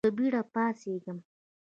[0.05, 1.17] په بېړه پاڅېږم.